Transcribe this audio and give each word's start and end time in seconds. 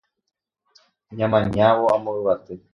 Ñamañávo 1.17 1.83
amo 1.95 2.11
yvate 2.19 2.53